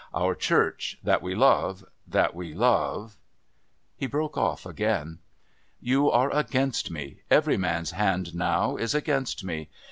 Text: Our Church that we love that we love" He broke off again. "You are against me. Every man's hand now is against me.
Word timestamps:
Our 0.15 0.33
Church 0.33 0.97
that 1.03 1.21
we 1.21 1.35
love 1.35 1.85
that 2.07 2.33
we 2.33 2.55
love" 2.55 3.17
He 3.99 4.07
broke 4.07 4.35
off 4.35 4.65
again. 4.65 5.19
"You 5.79 6.09
are 6.09 6.35
against 6.35 6.89
me. 6.89 7.19
Every 7.29 7.55
man's 7.55 7.91
hand 7.91 8.33
now 8.33 8.77
is 8.77 8.95
against 8.95 9.43
me. 9.43 9.69